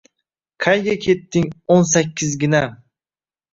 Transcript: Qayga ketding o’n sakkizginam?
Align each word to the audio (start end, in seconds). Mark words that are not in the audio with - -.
Qayga 0.65 0.95
ketding 1.03 1.53
o’n 1.77 1.87
sakkizginam? 1.93 2.77